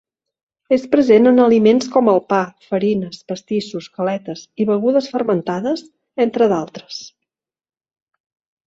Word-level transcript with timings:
És 0.77 0.85
present 0.93 1.29
en 1.31 1.41
aliments 1.43 1.89
com 1.97 2.09
el 2.13 2.17
pa, 2.33 2.39
farines, 2.69 3.21
pastissos, 3.33 3.91
galetes 4.01 4.43
i 4.65 4.69
begudes 4.73 5.11
fermentades, 5.15 5.87
entre 6.29 6.51
d’altres. 6.55 7.01